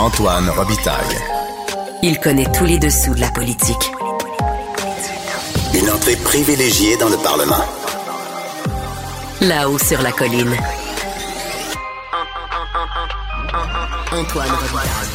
Antoine 0.00 0.48
Robitaille. 0.48 1.18
Il 2.02 2.18
connaît 2.20 2.50
tous 2.56 2.64
les 2.64 2.78
dessous 2.78 3.14
de 3.14 3.20
la 3.20 3.30
politique. 3.32 3.92
Une 5.74 5.90
entrée 5.90 6.16
privilégiée 6.16 6.96
dans 6.96 7.10
le 7.10 7.18
Parlement. 7.18 7.62
Là-haut 9.42 9.76
sur 9.76 10.00
la 10.00 10.10
colline. 10.10 10.56
Antoine 14.10 14.48
Robitaille. 14.48 15.10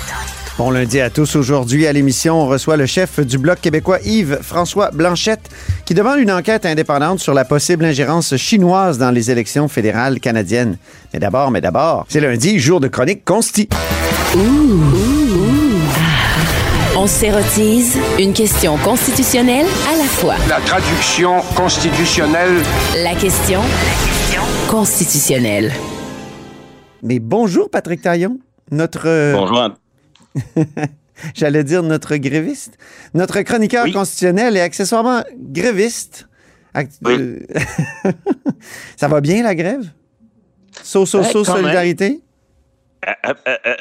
Bon 0.59 0.69
lundi 0.69 1.01
à 1.01 1.09
tous. 1.09 1.35
Aujourd'hui, 1.35 1.87
à 1.87 1.91
l'émission, 1.91 2.43
on 2.43 2.45
reçoit 2.45 2.77
le 2.77 2.85
chef 2.85 3.19
du 3.19 3.39
Bloc 3.39 3.59
québécois, 3.59 3.97
Yves-François 4.05 4.91
Blanchette, 4.91 5.49
qui 5.85 5.95
demande 5.95 6.19
une 6.19 6.31
enquête 6.31 6.67
indépendante 6.67 7.19
sur 7.19 7.33
la 7.33 7.43
possible 7.43 7.85
ingérence 7.85 8.35
chinoise 8.37 8.99
dans 8.99 9.09
les 9.09 9.31
élections 9.31 9.67
fédérales 9.67 10.19
canadiennes. 10.19 10.77
Mais 11.11 11.19
d'abord, 11.19 11.49
mais 11.49 11.59
d'abord, 11.59 12.05
c'est 12.07 12.21
lundi, 12.21 12.59
jour 12.59 12.79
de 12.79 12.87
chronique 12.87 13.25
consti. 13.25 13.67
On 16.97 17.07
s'érotise 17.07 17.97
une 18.19 18.33
question 18.33 18.75
constitutionnelle 18.79 19.65
à 19.89 19.95
la 19.95 20.03
fois. 20.03 20.35
La 20.49 20.59
traduction 20.59 21.39
constitutionnelle. 21.55 22.61
La 23.01 23.15
question 23.15 23.61
constitutionnelle. 24.67 25.71
Mais 27.01 27.19
bonjour, 27.19 27.69
Patrick 27.69 28.01
Taillon, 28.01 28.39
notre... 28.71 29.07
euh, 29.07 29.33
Bonjour. 29.35 29.69
J'allais 31.33 31.63
dire 31.63 31.81
notre 31.81 32.17
gréviste. 32.17 32.77
Notre 33.13 33.39
chroniqueur 33.41 33.85
Oui. 33.85 33.93
constitutionnel 33.93 34.57
et 34.57 34.61
accessoirement 34.61 35.21
gréviste. 35.37 36.27
Act- 36.73 36.97
Oui. 37.05 37.13
euh, 37.17 37.39
Ça 38.97 39.07
va 39.07 39.21
bien, 39.21 39.43
la 39.43 39.55
grève? 39.55 39.85
So, 40.83 41.05
so, 41.05 41.19
Ouais, 41.21 41.31
so, 41.31 41.45
solidarité? 41.45 42.19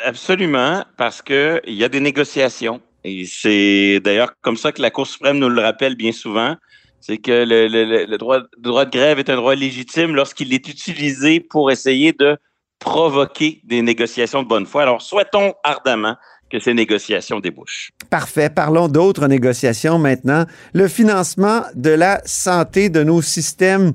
Absolument, 0.04 0.84
parce 0.96 1.22
que 1.22 1.60
il 1.66 1.74
y 1.74 1.84
a 1.84 1.88
des 1.88 2.00
négociations. 2.00 2.80
Et 3.04 3.26
c'est 3.26 4.00
d'ailleurs 4.02 4.34
comme 4.40 4.56
ça 4.56 4.72
que 4.72 4.80
la 4.80 4.90
Cour 4.90 5.06
suprême 5.06 5.38
nous 5.38 5.48
le 5.48 5.60
rappelle 5.60 5.94
bien 5.94 6.12
souvent. 6.12 6.56
C'est 7.00 7.18
que 7.18 7.44
le 7.46 8.16
droit, 8.16 8.38
le 8.38 8.62
droit 8.62 8.84
de 8.86 8.90
grève 8.90 9.18
est 9.18 9.28
un 9.28 9.36
droit 9.36 9.54
légitime 9.54 10.14
lorsqu'il 10.14 10.52
est 10.54 10.68
utilisé 10.68 11.40
pour 11.40 11.70
essayer 11.70 12.12
de 12.12 12.38
provoquer 12.78 13.60
des 13.64 13.82
négociations 13.82 14.42
de 14.42 14.48
bonne 14.48 14.66
foi. 14.66 14.82
Alors, 14.82 15.02
souhaitons 15.02 15.54
ardemment 15.64 16.16
que 16.50 16.58
ces 16.60 16.74
négociations 16.74 17.40
débouchent. 17.40 17.90
Parfait. 18.10 18.48
Parlons 18.48 18.88
d'autres 18.88 19.26
négociations 19.26 19.98
maintenant. 19.98 20.44
Le 20.72 20.88
financement 20.88 21.62
de 21.74 21.90
la 21.90 22.20
santé 22.24 22.90
de 22.90 23.02
nos 23.02 23.22
systèmes 23.22 23.92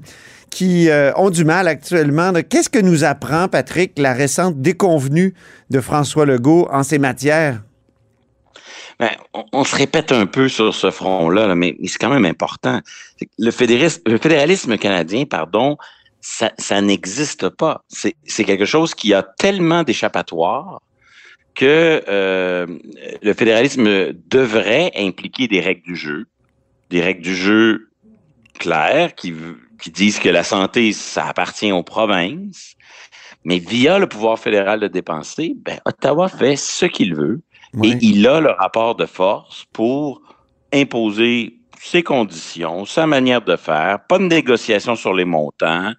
qui 0.49 0.89
euh, 0.89 1.11
ont 1.15 1.29
du 1.29 1.45
mal 1.45 1.67
actuellement. 1.67 2.31
Qu'est-ce 2.49 2.69
que 2.69 2.79
nous 2.79 3.03
apprend, 3.03 3.47
Patrick, 3.47 3.97
la 3.97 4.13
récente 4.13 4.61
déconvenue 4.61 5.33
de 5.69 5.81
François 5.81 6.25
Legault 6.25 6.67
en 6.71 6.83
ces 6.83 6.99
matières? 6.99 7.61
Ben, 8.99 9.11
on, 9.53 9.63
se 9.63 9.75
répète 9.77 10.11
un 10.11 10.25
peu 10.25 10.49
sur 10.49 10.75
ce 10.75 10.91
front-là, 10.91 11.47
là, 11.47 11.55
mais, 11.55 11.77
c'est 11.85 11.97
quand 11.97 12.09
même 12.09 12.25
important. 12.25 12.81
Le 13.37 13.51
fédéralisme, 13.51 14.01
le 14.05 14.17
fédéralisme 14.17 14.77
canadien, 14.77 15.23
pardon, 15.23 15.77
ça, 16.19 16.81
n'existe 16.81 17.47
pas. 17.47 17.85
C'est 17.87 18.15
c'est 18.25 18.43
quelque 18.43 18.65
chose 18.65 18.93
qui 18.93 19.13
a 19.13 19.23
tellement 19.23 19.83
d'échappatoires 19.83 20.81
que 21.55 22.03
euh, 22.09 22.67
le 23.21 23.33
fédéralisme 23.33 24.11
devrait 24.29 24.91
impliquer 24.97 25.47
des 25.47 25.61
règles 25.61 25.83
du 25.83 25.95
jeu, 25.95 26.27
des 26.89 27.01
règles 27.01 27.21
du 27.21 27.35
jeu 27.35 27.89
claires 28.59 29.15
qui, 29.15 29.33
qui 29.79 29.91
disent 29.91 30.19
que 30.19 30.29
la 30.29 30.43
santé, 30.43 30.93
ça 30.93 31.27
appartient 31.27 31.71
aux 31.71 31.83
provinces, 31.83 32.75
mais 33.45 33.59
via 33.59 33.99
le 33.99 34.07
pouvoir 34.07 34.37
fédéral 34.37 34.79
de 34.79 34.87
dépenser, 34.87 35.55
ben, 35.57 35.79
Ottawa 35.85 36.27
fait 36.27 36.55
ce 36.55 36.85
qu'il 36.85 37.15
veut. 37.15 37.41
Et 37.83 37.93
il 38.01 38.27
a 38.27 38.41
le 38.41 38.49
rapport 38.49 38.95
de 38.95 39.05
force 39.05 39.65
pour 39.73 40.21
imposer 40.73 41.59
ses 41.79 42.01
conditions, 42.01 42.83
sa 42.85 43.05
manière 43.05 43.41
de 43.41 43.55
faire, 43.55 43.99
pas 44.07 44.17
de 44.17 44.23
négociation 44.23 44.95
sur 44.95 45.13
les 45.13 45.23
montants. 45.23 45.93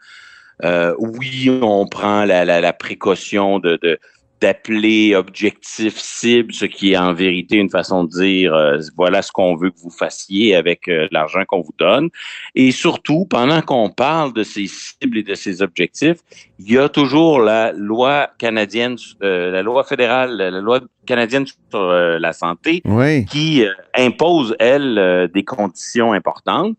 Euh, 0.64 0.94
oui, 0.98 1.48
on 1.62 1.86
prend 1.86 2.24
la, 2.24 2.44
la, 2.44 2.60
la 2.60 2.72
précaution 2.72 3.60
de, 3.60 3.78
de 3.80 3.98
d'appeler 4.40 5.14
objectif 5.14 5.98
cible, 5.98 6.52
ce 6.52 6.64
qui 6.64 6.92
est 6.92 6.96
en 6.96 7.12
vérité 7.12 7.56
une 7.56 7.68
façon 7.70 8.04
de 8.04 8.10
dire 8.10 8.54
euh, 8.54 8.78
voilà 8.96 9.22
ce 9.22 9.30
qu'on 9.32 9.54
veut 9.54 9.70
que 9.70 9.78
vous 9.78 9.90
fassiez 9.90 10.54
avec 10.54 10.88
euh, 10.88 11.08
l'argent 11.10 11.44
qu'on 11.46 11.60
vous 11.60 11.74
donne. 11.78 12.08
Et 12.54 12.70
surtout, 12.70 13.26
pendant 13.26 13.60
qu'on 13.60 13.90
parle 13.90 14.32
de 14.32 14.42
ces 14.42 14.66
cibles 14.66 15.18
et 15.18 15.22
de 15.22 15.34
ces 15.34 15.62
objectifs, 15.62 16.18
il 16.58 16.72
y 16.72 16.78
a 16.78 16.88
toujours 16.88 17.40
la 17.40 17.72
loi 17.72 18.30
canadienne, 18.38 18.96
euh, 19.22 19.50
la 19.50 19.62
loi 19.62 19.84
fédérale, 19.84 20.36
la 20.36 20.50
loi 20.50 20.80
canadienne 21.06 21.46
sur 21.46 21.56
euh, 21.80 22.18
la 22.18 22.32
santé 22.32 22.82
Oui. 22.84 23.24
qui 23.26 23.64
euh, 23.64 23.72
impose, 23.96 24.54
elle, 24.58 24.98
euh, 24.98 25.28
des 25.28 25.44
conditions 25.44 26.12
importantes, 26.12 26.76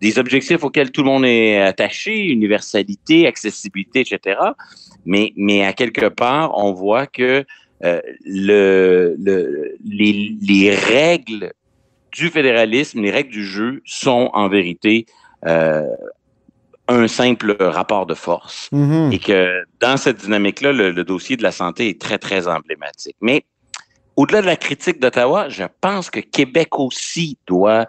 des 0.00 0.18
objectifs 0.18 0.62
auxquels 0.62 0.90
tout 0.92 1.02
le 1.02 1.08
monde 1.08 1.24
est 1.24 1.60
attaché, 1.60 2.26
universalité, 2.26 3.26
accessibilité, 3.26 4.00
etc. 4.00 4.38
Mais, 5.04 5.32
mais 5.36 5.64
à 5.64 5.72
quelque 5.72 6.06
part, 6.06 6.56
on 6.56 6.72
voit 6.72 7.06
que 7.06 7.44
le, 8.24 9.16
le, 9.18 9.74
les, 9.84 10.36
les 10.40 10.70
règles 10.74 11.52
du 12.12 12.28
fédéralisme, 12.28 13.00
les 13.00 13.10
règles 13.10 13.32
du 13.32 13.44
jeu 13.44 13.82
sont 13.84 14.30
en 14.34 14.48
vérité 14.48 15.06
un 16.88 17.08
simple 17.08 17.56
rapport 17.58 18.06
de 18.06 18.14
force 18.14 18.68
Mhm. 18.72 19.12
et 19.12 19.18
que 19.18 19.64
dans 19.80 19.96
cette 19.96 20.18
dynamique-là, 20.18 20.72
le, 20.72 20.90
le 20.90 21.04
dossier 21.04 21.36
de 21.36 21.42
la 21.42 21.52
santé 21.52 21.88
est 21.88 22.00
très, 22.00 22.18
très 22.18 22.48
emblématique. 22.48 23.16
Mais 23.20 23.44
au-delà 24.16 24.42
de 24.42 24.46
la 24.46 24.56
critique 24.56 25.00
d'Ottawa, 25.00 25.48
je 25.48 25.64
pense 25.80 26.10
que 26.10 26.20
Québec 26.20 26.78
aussi 26.78 27.38
doit, 27.46 27.86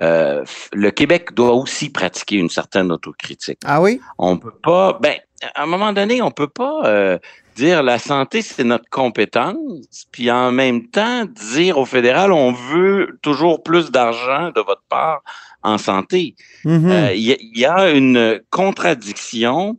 euh, 0.00 0.44
le 0.72 0.90
Québec 0.90 1.34
doit 1.34 1.52
aussi 1.52 1.90
pratiquer 1.90 2.36
une 2.36 2.50
certaine 2.50 2.92
autocritique. 2.92 3.58
Ah 3.64 3.80
oui? 3.80 4.00
On 4.18 4.36
peut 4.36 4.54
pas, 4.62 4.98
ben, 5.00 5.14
à 5.54 5.62
un 5.62 5.66
moment 5.66 5.92
donné, 5.92 6.22
on 6.22 6.30
peut 6.30 6.48
pas 6.48 6.86
euh, 6.86 7.18
dire 7.56 7.82
la 7.82 7.98
santé 7.98 8.42
c'est 8.42 8.64
notre 8.64 8.88
compétence, 8.90 10.06
puis 10.10 10.30
en 10.30 10.52
même 10.52 10.88
temps 10.88 11.24
dire 11.52 11.78
au 11.78 11.84
fédéral 11.84 12.32
on 12.32 12.52
veut 12.52 13.18
toujours 13.22 13.62
plus 13.62 13.90
d'argent 13.90 14.50
de 14.50 14.60
votre 14.60 14.82
part 14.88 15.22
en 15.62 15.78
santé. 15.78 16.34
Mhm. 16.64 16.90
Euh, 16.90 17.12
y, 17.14 17.36
il 17.40 17.58
y 17.58 17.66
a 17.66 17.90
une 17.90 18.40
contradiction 18.50 19.76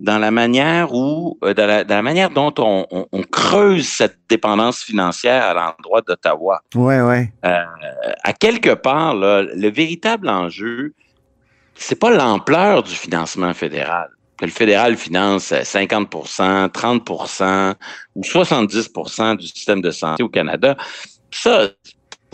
dans 0.00 0.18
la 0.18 0.30
manière 0.30 0.92
où, 0.94 1.38
euh, 1.42 1.54
dans 1.54 1.66
la, 1.66 1.84
dans 1.84 1.94
la 1.96 2.02
manière 2.02 2.30
dont 2.30 2.52
on, 2.58 2.86
on- 2.90 3.06
on 3.12 3.22
creuse 3.22 3.88
cette 3.88 4.18
dépendance 4.28 4.82
financière 4.82 5.44
à 5.44 5.54
l'endroit 5.54 6.02
d'Ottawa. 6.06 6.60
ouais, 6.74 7.00
ouais. 7.00 7.32
À 7.42 8.32
quelque 8.32 8.74
part, 8.74 9.14
là, 9.14 9.42
le 9.42 9.70
véritable 9.70 10.28
enjeu, 10.28 10.92
c'est 11.74 11.98
pas 11.98 12.10
l'ampleur 12.10 12.82
du 12.82 12.94
financement 12.94 13.54
fédéral. 13.54 14.08
Que 14.38 14.44
le 14.44 14.50
fédéral 14.50 14.96
finance 14.96 15.52
euh, 15.52 15.60
50% 15.62 16.68
30% 16.68 17.74
ou 18.16 18.20
70% 18.20 19.36
du 19.36 19.46
système 19.46 19.80
de 19.80 19.90
santé 19.90 20.22
au 20.22 20.28
Canada. 20.28 20.76
Ça, 21.30 21.68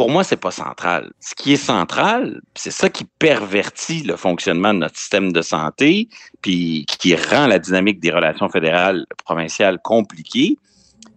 pour 0.02 0.10
moi, 0.10 0.24
c'est 0.24 0.36
pas 0.36 0.50
central. 0.50 1.12
Ce 1.20 1.32
qui 1.32 1.52
est 1.52 1.64
central, 1.64 2.40
c'est 2.56 2.72
ça 2.72 2.90
qui 2.90 3.04
pervertit 3.20 4.02
le 4.02 4.16
fonctionnement 4.16 4.74
de 4.74 4.80
notre 4.80 4.96
système 4.96 5.32
de 5.32 5.42
santé, 5.42 6.08
puis 6.40 6.84
qui 6.88 7.14
rend 7.14 7.46
la 7.46 7.60
dynamique 7.60 8.00
des 8.00 8.10
relations 8.10 8.48
fédérales 8.48 9.06
provinciales 9.24 9.78
compliquée, 9.78 10.56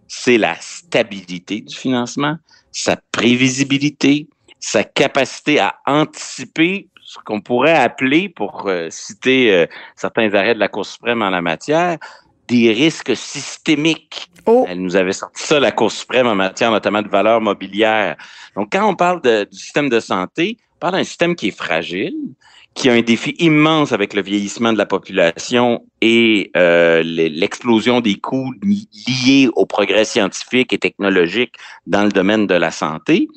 c'est 0.06 0.38
la 0.38 0.54
stabilité 0.60 1.62
du 1.62 1.74
financement, 1.74 2.36
sa 2.70 2.94
prévisibilité, 3.10 4.28
sa 4.60 4.84
capacité 4.84 5.58
à 5.58 5.74
anticiper 5.84 6.88
ce 7.02 7.18
qu'on 7.24 7.40
pourrait 7.40 7.76
appeler, 7.76 8.28
pour 8.28 8.68
euh, 8.68 8.86
citer 8.90 9.52
euh, 9.52 9.66
certains 9.96 10.32
arrêts 10.32 10.54
de 10.54 10.60
la 10.60 10.68
Cour 10.68 10.86
suprême 10.86 11.22
en 11.22 11.30
la 11.30 11.42
matière, 11.42 11.98
des 12.48 12.72
risques 12.72 13.16
systémiques. 13.16 14.28
Oh. 14.46 14.64
Elle 14.68 14.80
nous 14.80 14.96
avait 14.96 15.12
sorti 15.12 15.42
ça, 15.42 15.58
la 15.58 15.72
Cour 15.72 15.90
suprême, 15.90 16.26
en 16.26 16.34
matière 16.34 16.70
notamment 16.70 17.02
de 17.02 17.08
valeur 17.08 17.40
mobilière. 17.40 18.16
Donc, 18.54 18.68
quand 18.72 18.88
on 18.88 18.94
parle 18.94 19.20
de, 19.22 19.44
du 19.44 19.58
système 19.58 19.88
de 19.88 20.00
santé, 20.00 20.56
on 20.76 20.78
parle 20.78 20.94
d'un 20.94 21.04
système 21.04 21.34
qui 21.34 21.48
est 21.48 21.56
fragile, 21.56 22.14
qui 22.74 22.90
a 22.90 22.92
un 22.92 23.00
défi 23.00 23.34
immense 23.38 23.92
avec 23.92 24.12
le 24.12 24.22
vieillissement 24.22 24.72
de 24.72 24.78
la 24.78 24.86
population 24.86 25.82
et 26.02 26.50
euh, 26.56 27.02
l'explosion 27.02 28.00
des 28.00 28.16
coûts 28.16 28.52
liés 28.62 29.48
au 29.56 29.64
progrès 29.64 30.04
scientifique 30.04 30.74
et 30.74 30.78
technologique 30.78 31.54
dans 31.86 32.04
le 32.04 32.10
domaine 32.10 32.46
de 32.46 32.54
la 32.54 32.70
santé. 32.70 33.28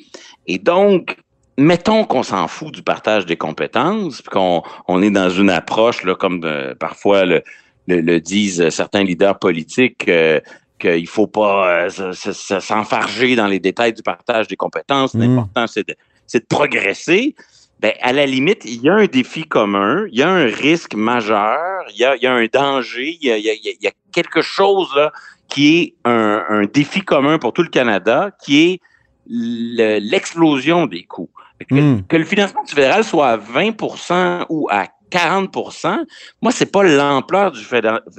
Et 0.46 0.58
donc, 0.58 1.16
mettons 1.56 2.04
qu'on 2.04 2.22
s'en 2.22 2.48
fout 2.48 2.72
du 2.72 2.82
partage 2.82 3.24
des 3.24 3.36
compétences, 3.36 4.20
qu'on 4.20 4.62
on 4.88 5.02
est 5.02 5.10
dans 5.10 5.30
une 5.30 5.50
approche, 5.50 6.04
là, 6.04 6.14
comme 6.14 6.42
euh, 6.44 6.74
parfois 6.74 7.24
le, 7.24 7.42
le, 7.86 8.18
disent 8.20 8.68
certains 8.70 9.02
leaders 9.02 9.38
politiques, 9.38 10.08
euh, 10.08 10.40
qu'il 10.78 11.06
faut 11.06 11.26
pas 11.26 11.88
euh, 11.88 12.12
s'enfarger 12.12 13.36
dans 13.36 13.46
les 13.46 13.60
détails 13.60 13.92
du 13.92 14.02
partage 14.02 14.48
des 14.48 14.56
compétences. 14.56 15.14
Mm. 15.14 15.20
L'important, 15.20 15.66
c'est 15.66 15.86
de, 15.86 15.94
de, 16.34 16.44
progresser. 16.48 17.34
Ben, 17.80 17.92
à 18.02 18.12
la 18.12 18.26
limite, 18.26 18.64
il 18.64 18.82
y 18.82 18.88
a 18.88 18.94
un 18.94 19.06
défi 19.06 19.44
commun, 19.44 20.04
il 20.10 20.18
y 20.18 20.22
a 20.22 20.28
un 20.28 20.44
risque 20.44 20.94
majeur, 20.94 21.84
il 21.94 22.00
y 22.00 22.04
a, 22.04 22.16
il 22.16 22.22
y 22.22 22.26
a 22.26 22.32
un 22.32 22.46
danger, 22.46 23.16
il 23.20 23.26
y 23.26 23.30
a, 23.30 23.38
il, 23.38 23.44
y 23.44 23.50
a, 23.50 23.54
il 23.54 23.76
y 23.80 23.86
a, 23.86 23.92
quelque 24.12 24.42
chose 24.42 24.90
là, 24.96 25.12
qui 25.48 25.78
est 25.78 25.94
un, 26.04 26.44
un, 26.48 26.64
défi 26.64 27.00
commun 27.00 27.38
pour 27.38 27.52
tout 27.52 27.62
le 27.62 27.68
Canada, 27.68 28.32
qui 28.44 28.60
est 28.62 28.80
l'explosion 29.26 30.86
des 30.86 31.04
coûts. 31.04 31.30
Que, 31.68 31.74
mm. 31.74 32.06
que, 32.06 32.16
le 32.16 32.24
financement 32.24 32.62
du 32.64 32.72
fédéral 32.72 33.04
soit 33.04 33.28
à 33.28 33.36
20% 33.36 34.46
ou 34.48 34.68
à 34.70 34.88
40% 35.10 36.04
moi, 36.42 36.52
c'est 36.52 36.70
pas 36.70 36.82
l'ampleur 36.82 37.52
du, 37.52 37.64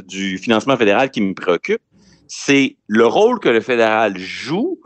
du 0.08 0.38
financement 0.38 0.78
fédéral 0.78 1.10
qui 1.12 1.22
me 1.22 1.34
préoccupe, 1.34 1.82
c'est 2.28 2.78
le 2.88 3.06
rôle 3.06 3.40
que 3.40 3.50
le 3.50 3.62
fédéral 3.62 4.18
joue 4.18 4.80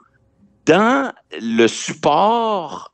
dans 0.65 1.11
le 1.39 1.67
support 1.67 2.93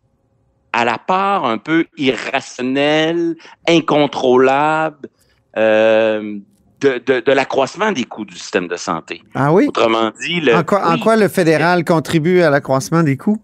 à 0.73 0.85
la 0.85 0.97
part 0.97 1.45
un 1.45 1.57
peu 1.57 1.85
irrationnelle, 1.97 3.35
incontrôlable 3.67 5.09
euh, 5.57 6.37
de, 6.79 7.01
de, 7.05 7.19
de 7.19 7.31
l'accroissement 7.31 7.91
des 7.91 8.05
coûts 8.05 8.25
du 8.25 8.35
système 8.35 8.67
de 8.67 8.75
santé. 8.77 9.21
Ah 9.35 9.53
oui? 9.53 9.67
Autrement 9.67 10.11
dit... 10.21 10.41
Le, 10.41 10.55
en, 10.55 10.63
quoi, 10.63 10.81
oui, 10.85 10.93
en 10.93 10.97
quoi 10.97 11.15
le 11.15 11.27
fédéral 11.27 11.83
contribue 11.85 12.41
à 12.41 12.49
l'accroissement 12.49 13.03
des 13.03 13.17
coûts? 13.17 13.41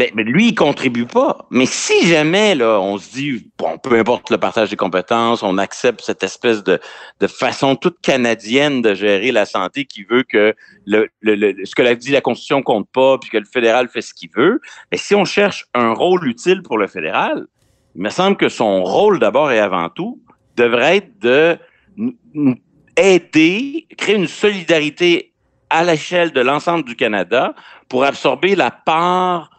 Ben, 0.00 0.10
mais 0.14 0.22
lui, 0.22 0.48
il 0.48 0.54
contribue 0.54 1.04
pas. 1.04 1.46
Mais 1.50 1.66
si 1.66 2.06
jamais, 2.06 2.54
là, 2.54 2.80
on 2.80 2.96
se 2.96 3.10
dit, 3.10 3.50
bon, 3.58 3.76
peu 3.76 3.98
importe 3.98 4.30
le 4.30 4.38
partage 4.38 4.70
des 4.70 4.76
compétences, 4.76 5.42
on 5.42 5.58
accepte 5.58 6.00
cette 6.00 6.22
espèce 6.22 6.64
de, 6.64 6.80
de 7.20 7.26
façon 7.26 7.76
toute 7.76 8.00
canadienne 8.00 8.80
de 8.80 8.94
gérer 8.94 9.30
la 9.30 9.44
santé 9.44 9.84
qui 9.84 10.04
veut 10.04 10.22
que 10.22 10.54
le, 10.86 11.10
le, 11.20 11.54
ce 11.66 11.74
que 11.74 11.82
l'a 11.82 11.94
dit 11.94 12.12
la 12.12 12.22
Constitution 12.22 12.62
compte 12.62 12.88
pas, 12.88 13.18
puis 13.18 13.28
que 13.28 13.36
le 13.36 13.44
fédéral 13.44 13.90
fait 13.90 14.00
ce 14.00 14.14
qu'il 14.14 14.30
veut. 14.34 14.62
Mais 14.90 14.96
si 14.96 15.14
on 15.14 15.26
cherche 15.26 15.66
un 15.74 15.92
rôle 15.92 16.26
utile 16.26 16.62
pour 16.62 16.78
le 16.78 16.86
fédéral, 16.86 17.46
il 17.94 18.00
me 18.00 18.08
semble 18.08 18.38
que 18.38 18.48
son 18.48 18.82
rôle 18.82 19.18
d'abord 19.18 19.52
et 19.52 19.58
avant 19.58 19.90
tout 19.90 20.18
devrait 20.56 20.96
être 20.96 21.18
de 21.20 21.58
aider, 22.96 23.86
créer 23.98 24.16
une 24.16 24.28
solidarité 24.28 25.34
à 25.68 25.84
l'échelle 25.84 26.32
de 26.32 26.40
l'ensemble 26.40 26.84
du 26.84 26.96
Canada 26.96 27.54
pour 27.90 28.04
absorber 28.04 28.56
la 28.56 28.70
part 28.70 29.50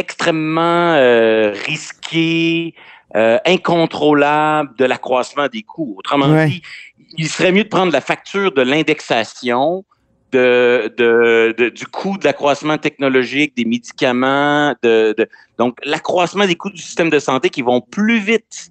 extrêmement 0.00 0.94
euh, 0.94 1.52
risqué, 1.66 2.74
euh, 3.16 3.38
incontrôlable 3.46 4.74
de 4.76 4.84
l'accroissement 4.84 5.48
des 5.48 5.62
coûts. 5.62 5.94
Autrement 5.98 6.28
Ouais. 6.30 6.48
dit, 6.48 6.62
il 7.18 7.28
serait 7.28 7.52
mieux 7.52 7.64
de 7.64 7.68
prendre 7.68 7.92
la 7.92 8.00
facture 8.00 8.52
de 8.52 8.62
l'indexation, 8.62 9.84
de, 10.32 10.92
de, 10.96 11.54
de- 11.58 11.68
du 11.70 11.86
coût 11.86 12.16
de 12.18 12.24
l'accroissement 12.24 12.78
technologique, 12.78 13.56
des 13.56 13.64
médicaments, 13.64 14.74
de, 14.82 15.14
de- 15.18 15.28
donc 15.58 15.78
l'accroissement 15.84 16.46
des 16.46 16.54
coûts 16.54 16.70
du 16.70 16.80
système 16.80 17.10
de 17.10 17.18
santé 17.18 17.50
qui 17.50 17.62
vont 17.62 17.80
plus 17.80 18.20
vite, 18.20 18.70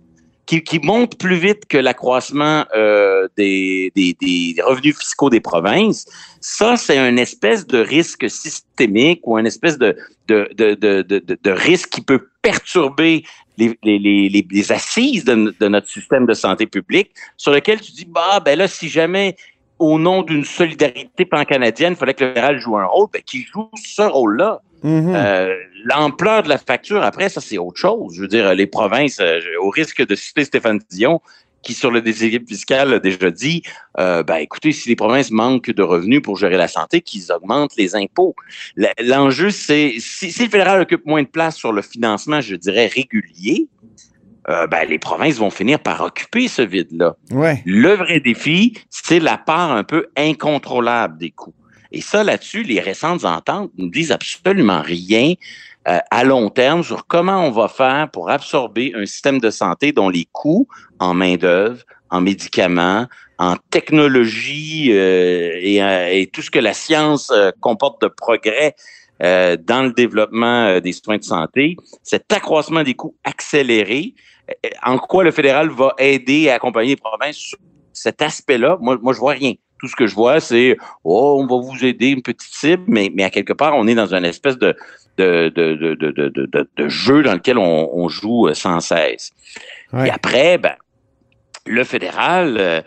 qui, 0.50 0.64
qui 0.64 0.80
montent 0.80 1.16
plus 1.20 1.36
vite 1.36 1.68
que 1.68 1.78
l'accroissement 1.78 2.66
euh, 2.76 3.28
des, 3.38 3.92
des, 3.96 4.18
des 4.20 4.60
revenus 4.64 4.98
fiscaux 4.98 5.30
des 5.30 5.42
provinces. 5.42 6.08
Ça, 6.42 6.76
c'est 6.76 6.98
une 6.98 7.20
espèce 7.20 7.68
de 7.68 7.78
risque 7.78 8.28
systémique 8.28 9.22
ou 9.26 9.38
une 9.38 9.46
espèce 9.46 9.78
de, 9.78 9.96
de, 10.28 10.50
de, 10.58 10.74
de, 10.74 11.04
de, 11.04 11.52
risque 11.52 11.90
qui 11.90 12.02
peut 12.02 12.30
perturber 12.42 13.24
les, 13.60 13.78
les, 13.84 14.00
les, 14.00 14.44
les- 14.50 14.72
assises 14.72 15.24
de, 15.24 15.68
notre 15.68 15.88
système 15.88 16.26
de 16.26 16.34
santé 16.34 16.66
publique, 16.66 17.12
sur 17.38 17.52
lequel 17.52 17.80
tu 17.80 17.92
dis, 17.92 18.06
bah, 18.06 18.40
ben 18.44 18.58
là, 18.58 18.68
si 18.68 18.90
jamais, 18.90 19.36
au 19.78 20.00
nom 20.00 20.24
d'une 20.24 20.46
solidarité 20.46 21.26
pan-canadienne, 21.26 21.94
il 21.94 21.96
fallait 21.96 22.16
que 22.16 22.24
le 22.24 22.32
fédéral 22.32 22.60
joue 22.60 22.76
un 22.76 22.86
rôle, 22.86 23.08
ben, 23.14 23.22
qu'il 23.22 23.46
joue 23.46 23.70
ce 23.76 24.02
rôle-là. 24.02 24.64
Mhm. 24.84 25.14
Euh, 25.16 25.56
L'ampleur 25.86 26.44
de 26.44 26.50
la 26.50 26.58
facture, 26.58 27.02
après, 27.04 27.30
ça, 27.30 27.40
c'est 27.40 27.58
autre 27.58 27.80
chose. 27.80 28.14
Je 28.14 28.22
veux 28.22 28.28
dire, 28.28 28.54
les 28.54 28.68
provinces, 28.68 29.20
euh, 29.22 29.40
au 29.62 29.70
risque 29.70 30.06
de 30.06 30.14
citer 30.14 30.44
Stéphane 30.44 30.80
Dion, 30.90 31.22
qui, 31.62 31.74
sur 31.74 31.90
le 31.90 32.02
déséquilibre 32.02 32.48
fiscal, 32.48 32.94
a 32.94 33.00
déjà 33.00 33.32
dit, 33.32 33.64
euh, 33.98 34.24
ben, 34.24 34.38
écoutez, 34.38 34.74
si 34.74 34.90
les 34.90 34.98
provinces 34.98 35.32
manquent 35.32 35.72
de 35.72 35.84
revenus 35.84 36.22
pour 36.22 36.36
gérer 36.36 36.58
la 36.58 36.68
santé, 36.68 37.00
qu'ils 37.00 37.32
augmentent 37.32 37.76
les 37.78 37.96
impôts. 37.96 38.36
L'enjeu, 39.02 39.52
c'est, 39.52 39.96
si, 40.00 40.32
si 40.32 40.44
le 40.44 40.50
fédéral 40.50 40.82
occupe 40.82 41.06
moins 41.06 41.24
de 41.24 41.28
place 41.28 41.56
sur 41.56 41.72
le 41.72 41.82
financement, 41.82 42.42
je 42.42 42.56
dirais, 42.56 42.88
régulier, 42.88 43.68
ben, 44.48 44.86
les 44.90 44.98
provinces 44.98 45.38
vont 45.38 45.52
finir 45.52 45.80
par 45.80 46.02
occuper 46.02 46.48
ce 46.48 46.64
vide-là. 46.64 47.16
Ouais. 47.30 47.62
Le 47.66 47.94
vrai 47.94 48.20
défi, 48.20 48.74
c'est 48.90 49.20
la 49.20 49.38
part 49.38 49.72
un 49.72 49.84
peu 49.84 50.08
incontrôlable 50.18 51.20
des 51.20 51.30
coûts. 51.30 51.54
Et 51.92 52.02
ça, 52.02 52.24
là-dessus, 52.24 52.64
les 52.64 52.80
récentes 52.80 53.26
ententes 53.26 53.72
ne 53.78 53.90
disent 53.90 54.12
absolument 54.12 54.82
rien 54.82 55.34
euh, 55.88 56.00
à 56.12 56.24
long 56.24 56.50
terme 56.50 56.84
sur 56.84 57.08
comment 57.08 57.46
on 57.46 57.52
va 57.52 57.68
faire 57.68 58.10
pour 58.12 58.30
absorber 58.30 58.94
un 58.96 59.06
système 59.06 59.40
de 59.40 59.50
santé 59.50 59.92
dont 59.92 60.10
les 60.10 60.28
coûts 60.32 60.68
en 61.00 61.14
main-d'œuvre, 61.14 61.82
en 62.10 62.22
médicaments, 62.22 63.08
en 63.40 63.56
technologie 63.72 64.92
euh, 64.92 65.58
et, 65.60 65.82
euh, 65.82 66.10
et 66.12 66.28
tout 66.28 66.42
ce 66.42 66.52
que 66.52 66.60
la 66.60 66.74
science 66.74 67.32
euh, 67.32 67.52
comporte 67.62 68.02
de 68.02 68.08
progrès 68.08 68.76
euh, 69.24 69.58
dans 69.58 69.84
le 69.84 69.94
développement 69.94 70.66
euh, 70.66 70.80
des 70.80 70.92
soins 70.92 71.18
de 71.18 71.24
santé, 71.24 71.78
cet 72.04 72.32
accroissement 72.34 72.84
des 72.84 72.94
coûts 72.94 73.16
accéléré, 73.24 74.14
en 74.84 74.98
quoi 74.98 75.24
le 75.24 75.32
fédéral 75.32 75.70
va 75.70 75.94
aider 75.98 76.42
et 76.42 76.52
accompagner 76.52 76.92
les 76.92 76.96
provinces 76.96 77.38
sur 77.38 77.58
cet 77.94 78.22
aspect-là, 78.22 78.78
moi, 78.82 78.98
moi, 79.02 79.14
je 79.14 79.20
vois 79.20 79.34
rien. 79.34 79.54
Tout 79.80 79.88
ce 79.88 79.96
que 79.96 80.08
je 80.08 80.16
vois, 80.16 80.40
c'est 80.40 80.78
oh, 81.04 81.42
on 81.42 81.48
va 81.48 81.62
vous 81.62 81.86
aider, 81.86 82.10
une 82.10 82.22
petite 82.22 82.54
cible, 82.54 82.84
mais, 82.88 83.10
mais 83.14 83.24
à 83.24 83.30
quelque 83.30 83.54
part, 83.54 83.76
on 83.76 83.88
est 83.88 83.96
dans 83.96 84.14
une 84.14 84.26
espèce 84.26 84.58
de, 84.58 84.76
de, 85.18 85.50
de, 85.56 85.76
de, 85.76 85.96
de, 85.96 86.12
de, 86.12 86.46
de, 86.46 86.70
de 86.76 86.90
jeu 86.90 87.24
dans 87.24 87.34
lequel 87.34 87.58
on, 87.58 87.90
on 87.94 88.10
joue 88.10 88.48
euh, 88.48 88.54
sans 88.54 88.80
cesse. 88.80 89.32
Ouais. 89.94 90.08
Et 90.08 90.12
après, 90.12 90.58
ben, 90.58 90.76
le 91.66 91.84
fédéral 91.84 92.58
euh, 92.58 92.82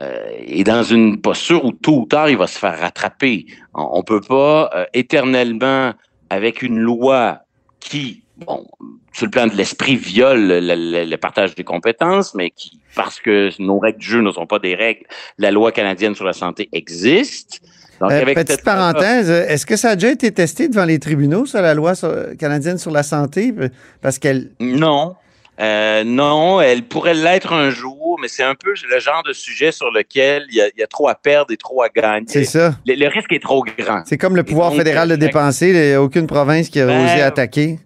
euh, 0.00 0.28
est 0.46 0.64
dans 0.64 0.82
une 0.82 1.20
posture 1.20 1.64
où 1.64 1.72
tôt 1.72 2.00
ou 2.02 2.06
tard, 2.06 2.28
il 2.28 2.36
va 2.36 2.46
se 2.46 2.58
faire 2.58 2.78
rattraper. 2.78 3.46
On, 3.74 3.88
on 3.98 4.02
peut 4.02 4.20
pas 4.20 4.70
euh, 4.74 4.84
éternellement, 4.94 5.92
avec 6.30 6.62
une 6.62 6.78
loi 6.78 7.40
qui, 7.80 8.22
bon, 8.38 8.66
sur 9.12 9.26
le 9.26 9.30
plan 9.30 9.46
de 9.46 9.54
l'esprit, 9.54 9.96
viole 9.96 10.46
le, 10.46 10.60
le- 10.60 11.04
le 11.04 11.16
partage 11.16 11.54
des 11.54 11.64
compétences, 11.64 12.34
mais 12.34 12.50
qui, 12.50 12.80
parce 12.94 13.20
que 13.20 13.50
nos 13.60 13.78
règles 13.78 13.98
du 13.98 14.06
jeu 14.06 14.20
ne 14.20 14.30
sont 14.30 14.46
pas 14.46 14.58
des 14.58 14.74
règles, 14.74 15.04
la 15.38 15.50
loi 15.50 15.72
canadienne 15.72 16.14
sur 16.14 16.24
la 16.24 16.32
santé 16.32 16.68
existe. 16.72 17.60
Donc, 18.00 18.10
Euh, 18.12 18.20
avec 18.20 18.36
petite 18.36 18.62
parenthèse, 18.62 19.30
est-ce 19.30 19.64
que 19.64 19.76
ça 19.76 19.90
a 19.90 19.94
déjà 19.96 20.10
été 20.12 20.30
testé 20.30 20.68
devant 20.68 20.84
les 20.84 20.98
tribunaux, 20.98 21.46
ça, 21.46 21.62
la 21.62 21.72
loi 21.72 21.94
sur- 21.94 22.36
canadienne 22.38 22.76
sur 22.78 22.90
la 22.90 23.02
santé? 23.02 23.54
Parce 24.02 24.18
qu'elle. 24.18 24.50
Non. 24.60 25.14
Euh, 25.58 26.04
non, 26.04 26.60
elle 26.60 26.82
pourrait 26.82 27.14
l'être 27.14 27.54
un 27.54 27.70
jour, 27.70 28.18
mais 28.20 28.28
c'est 28.28 28.42
un 28.42 28.54
peu 28.54 28.74
le 28.90 29.00
genre 29.00 29.22
de 29.26 29.32
sujet 29.32 29.72
sur 29.72 29.90
lequel 29.90 30.44
il 30.50 30.56
y 30.56 30.60
a, 30.60 30.66
il 30.66 30.78
y 30.78 30.82
a 30.82 30.86
trop 30.86 31.08
à 31.08 31.14
perdre 31.14 31.50
et 31.50 31.56
trop 31.56 31.80
à 31.80 31.88
gagner. 31.88 32.26
C'est 32.28 32.44
ça. 32.44 32.74
Le, 32.86 32.92
le 32.94 33.08
risque 33.08 33.32
est 33.32 33.42
trop 33.42 33.64
grand. 33.78 34.02
C'est 34.04 34.18
comme 34.18 34.36
le 34.36 34.42
pouvoir 34.44 34.68
donc, 34.68 34.78
fédéral 34.80 35.08
de 35.08 35.16
dépenser. 35.16 35.70
Il 35.70 35.80
n'y 35.80 35.92
a 35.94 36.02
aucune 36.02 36.26
province 36.26 36.68
qui 36.68 36.78
a 36.78 36.86
Ben, 36.86 37.02
osé 37.06 37.22
attaquer. 37.22 37.78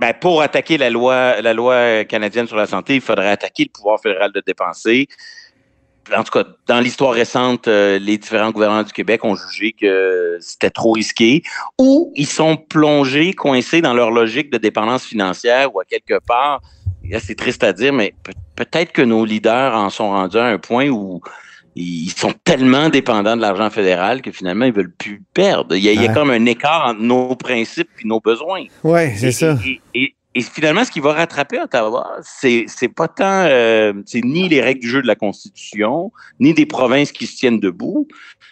Ben, 0.00 0.14
pour 0.18 0.40
attaquer 0.40 0.78
la 0.78 0.88
loi, 0.88 1.42
la 1.42 1.52
loi 1.52 2.04
canadienne 2.04 2.46
sur 2.46 2.56
la 2.56 2.66
santé, 2.66 2.94
il 2.94 3.02
faudrait 3.02 3.28
attaquer 3.28 3.64
le 3.64 3.70
pouvoir 3.70 4.00
fédéral 4.00 4.32
de 4.32 4.42
dépenser. 4.46 5.08
en 6.16 6.24
tout 6.24 6.32
cas, 6.32 6.48
dans 6.66 6.80
l'histoire 6.80 7.12
récente, 7.12 7.68
euh, 7.68 7.98
les 7.98 8.16
différents 8.16 8.50
gouvernements 8.50 8.82
du 8.82 8.94
Québec 8.94 9.22
ont 9.26 9.36
jugé 9.36 9.72
que 9.78 10.38
c'était 10.40 10.70
trop 10.70 10.92
risqué 10.92 11.42
ou 11.78 12.14
ils 12.16 12.26
sont 12.26 12.56
plongés, 12.56 13.34
coincés 13.34 13.82
dans 13.82 13.92
leur 13.92 14.10
logique 14.10 14.50
de 14.50 14.56
dépendance 14.56 15.04
financière 15.04 15.74
ou 15.74 15.80
à 15.80 15.84
quelque 15.84 16.18
part, 16.26 16.62
c'est 17.18 17.36
triste 17.36 17.62
à 17.62 17.74
dire, 17.74 17.92
mais 17.92 18.14
peut-être 18.56 18.92
que 18.92 19.02
nos 19.02 19.26
leaders 19.26 19.74
en 19.74 19.90
sont 19.90 20.08
rendus 20.08 20.38
à 20.38 20.46
un 20.46 20.58
point 20.58 20.88
où 20.88 21.20
ils 21.76 22.10
sont 22.10 22.32
tellement 22.44 22.88
dépendants 22.88 23.36
de 23.36 23.40
l'argent 23.40 23.70
fédéral 23.70 24.22
que 24.22 24.32
finalement, 24.32 24.64
ils 24.64 24.72
veulent 24.72 24.92
plus 24.92 25.22
perdre. 25.34 25.76
Il 25.76 25.82
y 25.82 25.88
a, 25.88 25.92
il 25.92 26.02
y 26.02 26.06
a 26.06 26.12
comme 26.12 26.30
un 26.30 26.46
écart 26.46 26.88
entre 26.88 27.00
nos 27.00 27.36
principes 27.36 27.90
et 28.02 28.06
nos 28.06 28.20
besoins. 28.20 28.64
Oui, 28.82 29.16
c'est 29.16 29.32
ça. 29.32 29.56
Et, 29.94 30.14
et, 30.34 30.42
finalement, 30.42 30.84
ce 30.84 30.90
qui 30.90 31.00
va 31.00 31.12
rattraper 31.12 31.60
Ottawa, 31.60 32.16
c'est, 32.22 32.64
c'est 32.66 32.88
pas 32.88 33.08
tant, 33.08 33.44
euh, 33.46 33.92
c'est 34.06 34.22
ni 34.24 34.48
les 34.48 34.60
règles 34.60 34.80
du 34.80 34.88
jeu 34.88 35.02
de 35.02 35.06
la 35.06 35.16
Constitution, 35.16 36.12
ni 36.38 36.54
des 36.54 36.66
provinces 36.66 37.12
qui 37.12 37.26
se 37.26 37.36
tiennent 37.36 37.60
debout. 37.60 38.08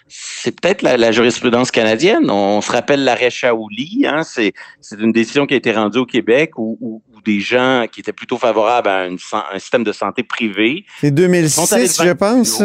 C'est 0.08 0.58
peut-être 0.58 0.82
la, 0.82 0.96
la, 0.96 1.12
jurisprudence 1.12 1.70
canadienne. 1.70 2.30
On 2.30 2.60
se 2.62 2.72
rappelle 2.72 3.04
l'arrêt 3.04 3.30
Shaoli. 3.30 4.06
Hein, 4.06 4.22
c'est, 4.22 4.54
c'est 4.80 4.98
une 4.98 5.12
décision 5.12 5.46
qui 5.46 5.54
a 5.54 5.56
été 5.56 5.72
rendue 5.72 5.98
au 5.98 6.06
Québec 6.06 6.52
où, 6.56 6.78
où, 6.80 7.02
où 7.14 7.20
des 7.20 7.40
gens 7.40 7.84
qui 7.90 8.00
étaient 8.00 8.12
plutôt 8.12 8.38
favorables 8.38 8.88
à 8.88 9.06
une, 9.06 9.18
un 9.32 9.58
système 9.58 9.84
de 9.84 9.92
santé 9.92 10.22
privé. 10.22 10.87
C'est 11.00 11.10
2006, 11.10 12.02
je 12.02 12.12
pense. 12.12 12.62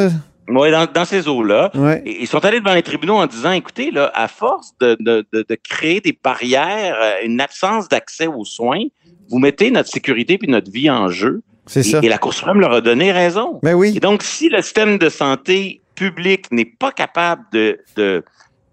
Oui, 0.48 0.72
dans, 0.72 0.86
dans, 0.86 1.06
ces 1.06 1.28
eaux-là. 1.28 1.72
Ils 2.06 2.28
sont 2.28 2.44
allés 2.44 2.60
devant 2.60 2.74
les 2.74 2.84
tribunaux 2.84 3.16
en 3.16 3.28
disant, 3.28 3.52
écoutez, 3.52 3.92
là, 3.92 4.12
à 4.14 4.28
force 4.28 4.74
de, 4.80 4.98
de, 5.00 5.26
de 5.32 5.56
créer 5.56 6.02
des 6.02 6.18
barrières, 6.22 6.98
euh, 7.02 7.26
une 7.26 7.40
absence 7.40 7.88
d'accès 7.88 8.28
aux 8.28 8.46
soins, 8.46 8.84
vous 9.30 9.40
mettez 9.40 9.72
notre 9.72 9.90
sécurité 9.90 10.38
puis 10.38 10.48
notre 10.48 10.72
vie 10.72 10.90
en 10.90 11.10
jeu. 11.10 11.42
C'est 11.66 11.84
ça. 11.84 12.00
Et 12.04 12.10
la 12.10 12.18
Cour 12.18 12.34
suprême 12.34 12.60
leur 12.60 12.74
a 12.74 12.82
donné 12.82 13.12
raison. 13.12 13.60
Mais 13.64 13.74
oui. 13.74 13.94
Et 13.96 14.00
donc, 14.00 14.22
si 14.22 14.50
le 14.50 14.62
système 14.62 14.98
de 14.98 15.10
santé 15.10 15.82
public 15.96 16.52
n'est 16.52 16.66
pas 16.66 16.92
capable 16.92 17.44
de, 17.54 17.80
de, 17.96 18.24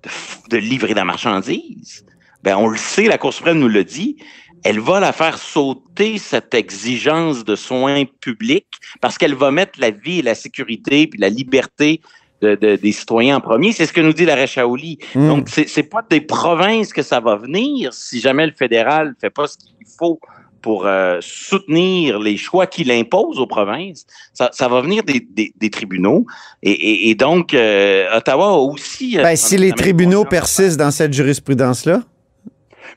de, 0.03 0.11
de 0.51 0.57
livrer 0.57 0.91
de 0.91 0.97
la 0.97 1.05
marchandise, 1.05 2.05
ben 2.43 2.57
on 2.57 2.69
le 2.69 2.79
sait, 2.79 3.05
la 3.05 3.19
Cour 3.19 3.33
suprême 3.33 3.61
nous 3.61 3.69
le 3.69 3.85
dit, 3.85 4.17
elle 4.65 4.81
va 4.81 5.01
la 5.01 5.13
faire 5.13 5.39
sauter 5.39 6.19
cette 6.19 6.55
exigence 6.55 7.45
de 7.45 7.57
soins 7.57 8.05
publics 8.21 8.67
parce 9.01 9.19
qu'elle 9.19 9.35
va 9.35 9.51
mettre 9.51 9.81
la 9.81 9.91
vie 9.91 10.19
et 10.19 10.23
la 10.23 10.35
sécurité 10.35 11.07
puis 11.07 11.19
la 11.19 11.29
liberté 11.29 12.01
de, 12.43 12.55
de, 12.55 12.77
des 12.77 12.93
citoyens 12.93 13.37
en 13.37 13.41
premier. 13.41 13.73
C'est 13.73 13.87
ce 13.87 13.93
que 13.93 14.01
nous 14.01 14.13
dit 14.13 14.25
la 14.25 14.47
Shaoli. 14.47 14.99
Mm. 15.15 15.29
Donc, 15.29 15.49
c'est 15.49 15.83
pas 15.83 16.03
des 16.09 16.21
provinces 16.21 16.93
que 16.93 17.03
ça 17.03 17.21
va 17.21 17.37
venir 17.37 17.93
si 17.93 18.21
jamais 18.21 18.47
le 18.47 18.53
fédéral 18.53 19.15
fait 19.21 19.31
pas 19.31 19.47
ce 19.47 19.57
qu'il 19.59 19.87
faut 19.99 20.19
pour 20.63 20.87
euh, 20.87 21.19
soutenir 21.23 22.19
les 22.19 22.37
choix 22.37 22.67
qu'il 22.67 22.91
impose 22.93 23.39
aux 23.39 23.47
provinces, 23.47 24.05
ça, 24.35 24.51
ça 24.53 24.69
va 24.69 24.83
venir 24.83 25.03
des, 25.03 25.21
des, 25.21 25.55
des 25.57 25.71
tribunaux. 25.71 26.27
Et, 26.63 26.71
et, 26.71 27.11
et 27.11 27.15
donc, 27.15 27.55
euh, 27.55 28.15
Ottawa 28.15 28.49
a 28.49 28.59
aussi... 28.59 29.17
Ben, 29.17 29.37
si 29.37 29.57
les 29.57 29.73
tribunaux 29.73 30.25
persistent 30.25 30.79
dans 30.79 30.91
cette 30.91 31.15
jurisprudence-là? 31.15 32.03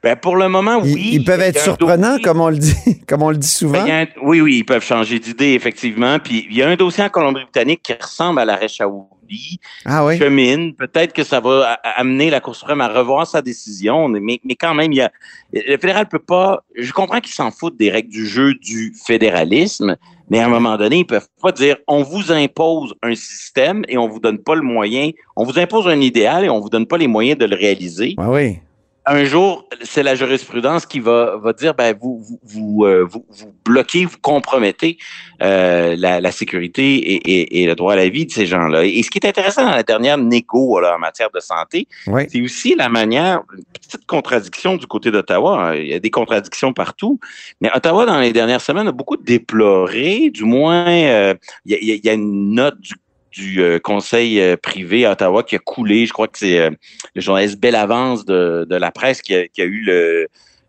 Ben 0.01 0.15
pour 0.15 0.35
le 0.35 0.47
moment, 0.49 0.79
oui. 0.81 0.93
Ils, 0.97 1.13
ils 1.15 1.23
peuvent 1.23 1.41
être 1.41 1.59
surprenants, 1.59 2.17
comme 2.23 2.41
on 2.41 2.49
le 2.49 2.57
dit, 2.57 3.01
comme 3.07 3.21
on 3.21 3.29
le 3.29 3.37
dit 3.37 3.47
souvent. 3.47 3.83
Ben, 3.83 4.07
un, 4.07 4.21
oui, 4.21 4.41
oui, 4.41 4.57
ils 4.57 4.63
peuvent 4.63 4.83
changer 4.83 5.19
d'idée, 5.19 5.53
effectivement. 5.53 6.19
Puis 6.19 6.47
il 6.49 6.55
y 6.55 6.63
a 6.63 6.69
un 6.69 6.75
dossier 6.75 7.03
en 7.03 7.09
Colombie-Britannique 7.09 7.81
qui 7.83 7.93
ressemble 7.93 8.39
à 8.39 8.45
l'arrêt 8.45 8.67
Shaouli, 8.67 9.59
ah, 9.85 10.05
oui? 10.05 10.17
chemine. 10.17 10.73
Peut-être 10.75 11.13
que 11.13 11.23
ça 11.23 11.39
va 11.39 11.79
amener 11.95 12.29
la 12.29 12.39
Cour 12.39 12.55
suprême 12.55 12.81
à 12.81 12.87
revoir 12.87 13.27
sa 13.27 13.41
décision, 13.41 14.07
mais, 14.07 14.39
mais 14.43 14.55
quand 14.55 14.73
même, 14.73 14.91
il 14.91 14.97
y 14.97 15.01
a, 15.01 15.11
le 15.53 15.77
fédéral 15.77 16.07
peut 16.07 16.19
pas. 16.19 16.63
Je 16.75 16.91
comprends 16.91 17.19
qu'ils 17.19 17.33
s'en 17.33 17.51
foutent 17.51 17.77
des 17.77 17.89
règles 17.89 18.09
du 18.09 18.25
jeu 18.25 18.53
du 18.55 18.93
fédéralisme, 19.05 19.95
mais 20.29 20.39
à 20.39 20.45
un 20.45 20.49
moment 20.49 20.77
donné, 20.77 20.99
ils 20.99 21.05
peuvent 21.05 21.27
pas 21.41 21.51
dire 21.51 21.77
on 21.87 22.03
vous 22.03 22.31
impose 22.31 22.93
un 23.03 23.15
système 23.15 23.83
et 23.87 23.97
on 23.97 24.07
vous 24.07 24.19
donne 24.19 24.39
pas 24.39 24.55
le 24.55 24.61
moyen. 24.61 25.11
On 25.35 25.43
vous 25.43 25.59
impose 25.59 25.87
un 25.87 25.99
idéal 26.01 26.45
et 26.45 26.49
on 26.49 26.59
vous 26.59 26.69
donne 26.69 26.87
pas 26.87 26.97
les 26.97 27.07
moyens 27.07 27.37
de 27.37 27.45
le 27.45 27.55
réaliser. 27.55 28.15
Ah 28.17 28.29
oui 28.29 28.59
un 29.05 29.25
jour, 29.25 29.67
c'est 29.81 30.03
la 30.03 30.15
jurisprudence 30.15 30.85
qui 30.85 30.99
va, 30.99 31.37
va 31.37 31.51
dire, 31.51 31.73
ben 31.73 31.95
vous 31.99 32.23
vous 32.23 32.39
vous, 32.43 32.85
euh, 32.85 33.03
vous, 33.03 33.25
vous 33.29 33.53
bloquez, 33.65 34.05
vous 34.05 34.17
compromettez 34.21 34.97
euh, 35.41 35.95
la, 35.97 36.21
la, 36.21 36.31
sécurité 36.31 36.95
et, 36.95 37.15
et, 37.15 37.61
et, 37.61 37.67
le 37.67 37.75
droit 37.75 37.93
à 37.93 37.95
la 37.97 38.07
vie 38.07 38.25
de 38.25 38.31
ces 38.31 38.45
gens-là. 38.45 38.85
Et 38.85 39.03
ce 39.03 39.11
qui 39.11 39.17
est 39.17 39.27
intéressant 39.27 39.65
dans 39.65 39.71
la 39.71 39.83
dernière 39.83 40.17
négo 40.17 40.79
là, 40.79 40.95
en 40.95 40.99
matière 40.99 41.29
de 41.31 41.39
santé, 41.41 41.87
oui. 42.07 42.23
c'est 42.29 42.41
aussi 42.41 42.75
la 42.75 42.87
manière, 42.87 43.41
une 43.57 43.65
petite 43.65 44.05
contradiction 44.05 44.77
du 44.77 44.87
côté 44.87 45.11
d'Ottawa. 45.11 45.75
Il 45.75 45.87
y 45.87 45.93
a 45.93 45.99
des 45.99 46.11
contradictions 46.11 46.71
partout, 46.71 47.19
mais 47.59 47.69
Ottawa 47.75 48.05
dans 48.05 48.19
les 48.19 48.31
dernières 48.31 48.61
semaines 48.61 48.87
a 48.87 48.93
beaucoup 48.93 49.17
déploré, 49.17 50.29
du 50.29 50.45
moins, 50.45 50.87
euh, 50.87 51.33
il, 51.65 51.73
y 51.73 51.75
a, 51.75 51.95
il 51.95 52.05
y 52.05 52.09
a 52.09 52.13
une 52.13 52.53
note 52.53 52.79
du 52.79 52.93
du 53.33 53.61
euh, 53.61 53.79
conseil 53.79 54.39
euh, 54.39 54.55
privé 54.55 55.05
à 55.05 55.11
Ottawa 55.11 55.43
qui 55.43 55.55
a 55.55 55.59
coulé. 55.59 56.05
Je 56.05 56.13
crois 56.13 56.27
que 56.27 56.37
c'est 56.37 56.59
euh, 56.59 56.69
le 57.15 57.21
journaliste 57.21 57.59
Belle 57.59 57.75
Avance 57.75 58.25
de, 58.25 58.65
de 58.69 58.75
la 58.75 58.91
presse 58.91 59.21
qui 59.21 59.33
a, 59.35 59.47
eu 59.57 59.85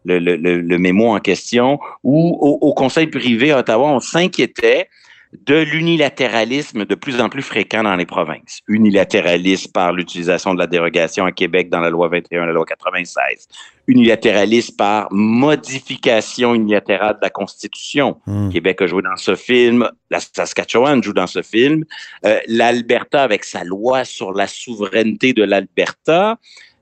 le, 0.05 0.79
mémo 0.79 1.15
en 1.15 1.21
question, 1.21 1.79
où 2.03 2.39
au, 2.41 2.59
au 2.61 2.75
conseil 2.75 3.07
privé 3.07 3.53
à 3.53 3.59
Ottawa, 3.59 3.89
on 3.89 4.01
s'inquiétait 4.01 4.89
de 5.47 5.57
l'unilatéralisme 5.57 6.85
de 6.85 6.95
plus 6.95 7.21
en 7.21 7.29
plus 7.29 7.43
fréquent 7.43 7.83
dans 7.83 7.97
les 7.97 8.07
provinces. 8.07 8.61
Unilatéralisme 8.69 9.73
par 9.73 9.93
l'utilisation 9.93 10.55
de 10.55 10.59
la 10.61 10.67
dérogation 10.67 11.25
à 11.25 11.33
Québec 11.33 11.69
dans 11.71 11.81
la 11.81 11.91
loi 11.91 12.09
21 12.09 12.47
la 12.47 12.53
loi 12.53 12.65
96. 12.65 13.49
Unilatéralisme 13.87 14.77
par 14.77 15.09
modification 15.11 16.55
unilatérale 16.55 17.15
de 17.15 17.21
la 17.23 17.31
Constitution. 17.31 18.17
Mmh. 18.27 18.51
Québec 18.51 18.83
a 18.83 18.87
joué 18.87 19.03
dans 19.03 19.17
ce 19.17 19.35
film, 19.35 19.89
la 20.11 20.21
Saskatchewan 20.21 21.03
joue 21.03 21.13
dans 21.13 21.27
ce 21.27 21.43
film, 21.43 21.85
euh, 22.25 22.39
l'Alberta 22.49 23.23
avec 23.23 23.45
sa 23.45 23.63
loi 23.65 24.05
sur 24.05 24.33
la 24.33 24.47
souveraineté 24.47 25.33
de 25.33 25.45
l'Alberta. 25.45 26.39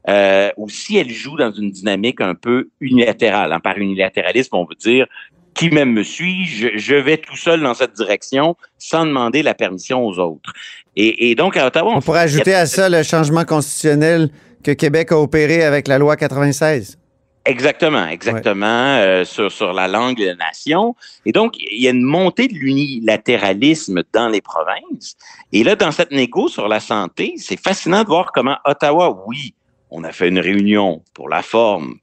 Euh, 0.09 0.51
aussi, 0.57 0.97
elle 0.97 1.11
joue 1.11 1.37
dans 1.37 1.53
une 1.53 1.71
dynamique 1.71 2.21
un 2.21 2.35
peu 2.35 2.69
unilatérale. 2.81 3.53
Hein. 3.53 3.61
Par 3.61 3.79
unilatéralisme, 3.79 4.57
on 4.57 4.65
veut 4.65 4.77
dire 4.77 5.07
qui 5.55 5.71
même 5.71 5.93
me 5.93 6.03
suit, 6.03 6.47
je, 6.47 6.69
je, 6.77 6.95
vais 6.95 7.19
tout 7.19 7.37
seul 7.37 7.61
dans 7.61 7.75
cette 7.75 7.93
direction 7.93 8.57
sans 8.79 9.05
demander 9.05 9.43
la 9.43 9.55
permission 9.55 10.05
aux 10.07 10.19
autres. 10.19 10.53
Et, 10.97 11.31
et 11.31 11.35
donc, 11.35 11.57
à 11.57 11.67
Ottawa... 11.67 11.93
On, 11.93 11.97
on 11.99 12.01
pourrait 12.01 12.21
ajouter 12.21 12.55
à 12.55 12.67
ça 12.67 12.89
le 12.89 13.03
changement 13.03 13.45
constitutionnel 13.45 14.31
que 14.63 14.71
Québec 14.71 15.13
a 15.13 15.19
opéré 15.19 15.65
avec 15.65 15.89
la 15.89 15.99
loi 15.99 16.17
96. 16.17 16.99
Exactement, 17.45 18.07
exactement, 18.07 18.95
ouais. 18.95 19.23
euh, 19.23 19.25
sur, 19.25 19.51
sur 19.51 19.73
la 19.73 19.89
langue 19.89 20.17
de 20.17 20.27
la 20.27 20.37
nation. 20.37 20.95
Et 21.27 21.33
donc, 21.33 21.55
il 21.59 21.83
y 21.83 21.89
a 21.89 21.91
une 21.91 22.03
montée 22.03 22.47
de 22.47 22.55
l'unilatéralisme 22.55 24.03
dans 24.13 24.29
les 24.29 24.41
provinces. 24.41 25.17
Et 25.53 25.65
là, 25.65 25.75
dans 25.75 25.91
cette 25.91 26.13
négo 26.13 26.47
sur 26.47 26.69
la 26.69 26.79
santé, 26.79 27.35
c'est 27.39 27.59
fascinant 27.59 28.05
de 28.05 28.09
voir 28.09 28.31
comment 28.33 28.59
Ottawa, 28.65 29.25
oui, 29.27 29.55
on 29.91 30.05
a 30.05 30.13
fait 30.13 30.29
une 30.29 30.39
réunion 30.39 31.03
pour 31.15 31.29
la 31.29 31.43
forme, 31.43 31.97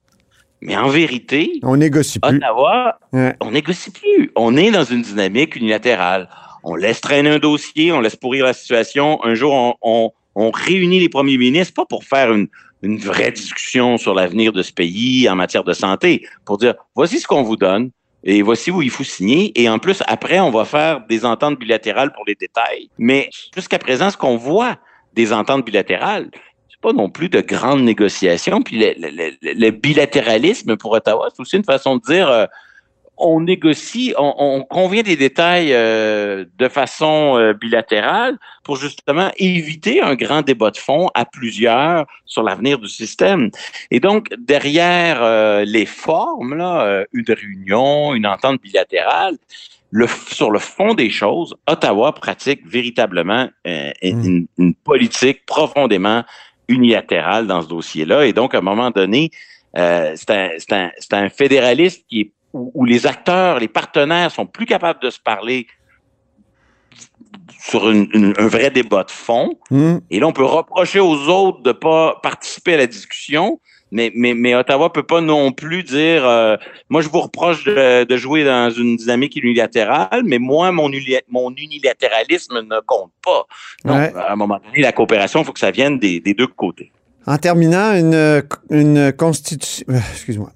mais 0.62 0.76
en 0.76 0.90
vérité, 0.90 1.60
on 1.64 1.78
négocie 1.78 2.20
plus. 2.20 2.36
Ottawa, 2.36 3.00
ouais. 3.14 3.34
on 3.40 3.52
négocie 3.52 3.92
plus. 3.92 4.32
On 4.36 4.58
est 4.58 4.72
dans 4.72 4.84
une 4.84 5.02
dynamique 5.02 5.56
unilatérale. 5.56 6.30
On 6.64 6.76
laisse 6.76 7.00
traîner 7.00 7.30
un 7.30 7.40
dossier, 7.40 7.94
on 7.94 8.02
laisse 8.02 8.18
pourrir 8.18 8.46
la 8.46 8.54
situation. 8.54 9.24
Un 9.24 9.36
jour, 9.36 9.54
on, 9.54 9.76
on, 9.82 10.12
on 10.40 10.52
réunit 10.52 11.00
les 11.00 11.10
premiers 11.10 11.38
ministres, 11.38 11.74
pas 11.74 11.86
pour 11.86 12.04
faire 12.04 12.34
une, 12.34 12.48
vraie 12.82 13.32
discussion 13.32 13.98
sur 13.98 14.14
l'avenir 14.14 14.54
de 14.54 14.64
ce 14.64 14.72
pays 14.72 15.28
en 15.28 15.36
matière 15.36 15.66
de 15.66 15.74
santé, 15.74 16.26
pour 16.46 16.58
dire 16.58 16.76
voici 16.96 17.20
ce 17.20 17.28
qu'on 17.28 17.44
vous 17.44 17.58
donne 17.58 17.92
et 18.24 18.42
voici 18.42 18.72
où 18.72 18.82
il 18.82 18.90
faut 18.90 19.04
signer. 19.04 19.52
Et 19.62 19.68
en 19.68 19.80
plus, 19.80 20.02
après, 20.08 20.40
on 20.40 20.50
va 20.50 20.64
faire 20.64 21.06
des 21.08 21.26
ententes 21.26 21.60
bilatérales 21.60 22.14
pour 22.14 22.24
les 22.26 22.36
détails. 22.36 22.90
Mais 22.98 23.30
jusqu'à 23.54 23.80
présent, 23.80 24.10
ce 24.10 24.18
qu'on 24.18 24.38
voit 24.38 24.78
des 25.14 25.34
ententes 25.34 25.66
bilatérales, 25.66 26.30
pas 26.82 26.94
non 26.94 27.10
plus 27.10 27.30
de 27.30 27.42
grandes 27.42 27.82
négociations. 27.82 28.62
Puis 28.62 28.80
le 28.80 29.70
bilatéralisme 29.72 30.78
pour 30.78 30.92
Ottawa, 30.94 31.30
c'est 31.34 31.42
aussi 31.42 31.58
une 31.58 31.64
façon 31.64 31.98
de 31.98 32.02
dire 32.02 32.30
euh, 32.30 32.46
on 33.20 33.42
négocie, 33.42 34.14
on, 34.18 34.34
on, 34.38 34.64
convient 34.64 35.04
des 35.04 35.16
détails 35.16 35.74
euh, 35.74 36.46
de 36.58 36.68
façon 36.68 37.38
euh, 37.38 37.54
bilatérale 37.54 38.38
pour 38.64 38.78
justement 38.78 39.32
éviter 39.38 40.02
un 40.02 40.16
grand 40.16 40.42
débat 40.42 40.72
de 40.72 40.78
fond 40.78 41.10
à 41.14 41.26
plusieurs 41.26 42.06
sur 42.26 42.44
l'avenir 42.44 42.80
du 42.80 42.88
système. 42.88 43.50
Et 43.92 44.00
donc, 44.00 44.28
derrière 44.38 45.22
euh, 45.22 45.66
les 45.66 45.86
formes, 45.86 46.56
là, 46.56 47.06
une 47.14 47.26
réunion, 47.28 48.14
une 48.14 48.26
entente 48.26 48.62
bilatérale, 48.62 49.38
le, 49.92 50.08
sur 50.28 50.52
le 50.52 50.60
fond 50.60 50.94
des 50.94 51.10
choses, 51.10 51.56
Ottawa 51.68 52.14
pratique 52.14 52.62
véritablement 52.66 53.50
mmh. 53.66 53.92
une, 54.04 54.48
une 54.58 54.76
politique 54.76 55.46
profondément 55.46 56.24
unilatérale 56.68 57.48
dans 57.48 57.62
ce 57.62 57.68
dossier-là. 57.68 58.28
Et 58.28 58.34
donc, 58.34 58.54
à 58.54 58.60
un 58.60 58.62
moment 58.62 58.92
donné, 58.92 59.32
euh, 59.78 60.14
c'est 60.16 60.32
un, 60.32 60.50
un, 60.72 60.90
un, 61.12 61.30
fédéraliste 61.30 62.06
qui 62.10 62.22
est, 62.22 62.32
où, 62.54 62.72
où, 62.74 62.86
les 62.86 63.06
acteurs, 63.08 63.60
les 63.60 63.68
partenaires 63.68 64.32
sont 64.32 64.46
plus 64.46 64.66
capables 64.66 65.00
de 65.02 65.10
se 65.10 65.20
parler 65.20 65.68
sur 67.62 67.90
une- 67.90 68.10
une- 68.14 68.34
un 68.38 68.48
vrai 68.48 68.70
débat 68.72 69.04
de 69.04 69.12
fond. 69.12 69.58
Hum. 69.72 70.02
Et 70.10 70.20
là, 70.20 70.28
on 70.28 70.34
peut 70.34 70.44
reprocher 70.46 71.00
aux 71.00 71.28
autres 71.28 71.62
de 71.62 71.72
pas 71.72 72.20
participer 72.24 72.74
à 72.76 72.78
la 72.78 72.88
discussion, 72.88 73.60
mais, 73.92 74.12
mais, 74.16 74.34
mais 74.34 74.56
Ottawa 74.56 74.92
peut 74.92 75.04
pas 75.04 75.20
non 75.22 75.52
plus 75.52 75.84
dire 75.84 76.26
euh, 76.28 76.56
moi, 76.90 77.02
je 77.02 77.10
vous 77.10 77.20
reproche 77.22 77.64
de, 77.66 78.04
de 78.04 78.18
jouer 78.18 78.44
dans 78.46 78.70
une 78.72 78.96
dynamique 78.98 79.36
unilatérale, 79.36 80.22
mais 80.26 80.40
moi, 80.40 80.72
mon, 80.72 80.90
mon 81.30 81.52
unilatéralisme 81.56 82.62
ne 82.62 82.80
compte 82.86 83.12
pas. 83.24 83.46
Ouais. 83.86 84.14
à 84.16 84.32
un 84.34 84.36
moment 84.36 84.60
donné, 84.64 84.82
la 84.82 84.92
coopération, 84.92 85.42
il 85.42 85.46
faut 85.46 85.54
que 85.54 85.60
ça 85.60 85.72
vienne 85.72 86.00
des, 86.00 86.20
des 86.20 86.34
deux 86.34 86.48
côtés. 86.48 86.92
En 87.28 87.38
terminant, 87.38 87.94
une, 87.94 88.44
une 88.72 89.12
constitution. 89.14 89.86
euh, 89.90 89.98
Excuse-moi. 90.14 90.52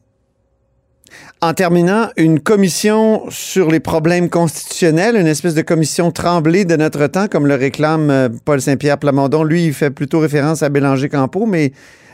En 1.43 1.53
terminant, 1.53 2.07
une 2.15 2.39
commission 2.39 3.29
sur 3.29 3.69
les 3.69 3.81
problèmes 3.81 4.29
constitutionnels, 4.29 5.17
une 5.17 5.27
espèce 5.27 5.55
de 5.55 5.61
commission 5.61 6.09
tremblée 6.09 6.63
de 6.63 6.77
notre 6.77 7.07
temps, 7.07 7.27
comme 7.27 7.47
le 7.47 7.55
réclame 7.55 8.09
euh, 8.09 8.29
Paul 8.45 8.61
Saint-Pierre 8.61 8.97
Plamondon. 8.97 9.43
Lui, 9.43 9.65
il 9.65 9.73
fait 9.73 9.91
plutôt 9.91 10.19
référence 10.19 10.63
à 10.63 10.69
Bélanger 10.69 11.09
Campo, 11.09 11.45
mais 11.45 11.73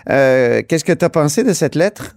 euh, 0.10 0.64
qu'est-ce 0.68 0.84
que 0.84 0.94
tu 0.94 1.06
as 1.06 1.12
pensé 1.12 1.44
de 1.44 1.54
cette 1.54 1.76
lettre? 1.76 2.16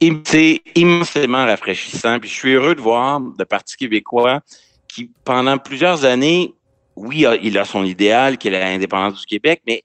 Et 0.00 0.10
C'est 0.24 0.62
immensément 0.74 1.44
rafraîchissant. 1.44 2.18
Puis 2.20 2.30
je 2.30 2.34
suis 2.34 2.54
heureux 2.54 2.74
de 2.74 2.80
voir 2.80 3.20
le 3.38 3.44
Parti 3.44 3.76
québécois 3.76 4.40
qui, 4.90 5.10
pendant 5.24 5.58
plusieurs 5.58 6.06
années, 6.06 6.54
oui, 6.96 7.26
il 7.42 7.58
a 7.58 7.66
son 7.66 7.84
idéal, 7.84 8.38
qui 8.38 8.48
est 8.48 8.52
l'indépendance 8.52 9.20
du 9.20 9.26
Québec, 9.26 9.60
mais 9.66 9.82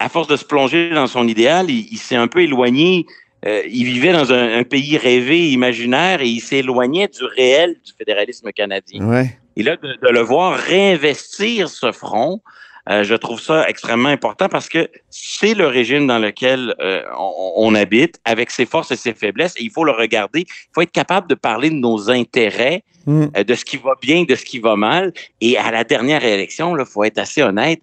à 0.00 0.08
force 0.08 0.26
de 0.26 0.34
se 0.34 0.44
plonger 0.44 0.90
dans 0.90 1.06
son 1.06 1.28
idéal, 1.28 1.70
il 1.70 1.96
s'est 1.98 2.16
un 2.16 2.26
peu 2.26 2.40
éloigné. 2.40 3.06
Euh, 3.46 3.62
il 3.70 3.84
vivait 3.84 4.12
dans 4.12 4.32
un, 4.32 4.58
un 4.58 4.64
pays 4.64 4.96
rêvé, 4.98 5.50
imaginaire, 5.50 6.20
et 6.20 6.28
il 6.28 6.40
s'éloignait 6.40 7.08
du 7.08 7.24
réel 7.24 7.76
du 7.84 7.92
fédéralisme 7.96 8.50
canadien. 8.52 9.04
Ouais. 9.06 9.38
Et 9.56 9.62
là, 9.62 9.76
de, 9.76 9.88
de 10.02 10.08
le 10.08 10.20
voir 10.20 10.58
réinvestir 10.58 11.68
ce 11.68 11.92
front, 11.92 12.40
euh, 12.88 13.04
je 13.04 13.14
trouve 13.14 13.40
ça 13.40 13.68
extrêmement 13.68 14.08
important 14.08 14.48
parce 14.48 14.68
que 14.68 14.88
c'est 15.10 15.54
le 15.54 15.66
régime 15.66 16.06
dans 16.06 16.18
lequel 16.18 16.74
euh, 16.80 17.02
on, 17.18 17.52
on 17.56 17.74
habite, 17.74 18.20
avec 18.24 18.50
ses 18.50 18.66
forces 18.66 18.90
et 18.90 18.96
ses 18.96 19.14
faiblesses, 19.14 19.54
et 19.58 19.62
il 19.62 19.70
faut 19.70 19.84
le 19.84 19.92
regarder. 19.92 20.40
Il 20.40 20.70
faut 20.74 20.80
être 20.82 20.92
capable 20.92 21.28
de 21.28 21.34
parler 21.34 21.70
de 21.70 21.76
nos 21.76 22.10
intérêts, 22.10 22.82
euh, 23.08 23.28
de 23.44 23.54
ce 23.54 23.64
qui 23.64 23.76
va 23.76 23.94
bien, 24.00 24.24
de 24.24 24.34
ce 24.34 24.44
qui 24.44 24.58
va 24.58 24.76
mal. 24.76 25.12
Et 25.40 25.56
à 25.56 25.70
la 25.70 25.84
dernière 25.84 26.24
élection, 26.24 26.76
il 26.76 26.84
faut 26.84 27.04
être 27.04 27.18
assez 27.18 27.42
honnête, 27.42 27.80